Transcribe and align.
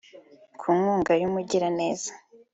Ku 0.59 0.67
nkunga 0.77 1.11
y’umugiraneza 1.21 2.11